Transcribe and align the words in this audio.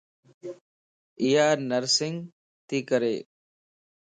ايانرسنگ 1.21 2.17
تي 2.67 2.77
ڪري 2.89 3.15